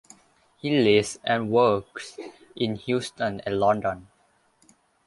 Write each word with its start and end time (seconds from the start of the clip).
He 0.57 0.79
lives 0.79 1.19
and 1.23 1.51
works 1.51 2.17
in 2.55 2.75
Houston 2.75 3.39
and 3.41 3.59
London. 3.59 4.07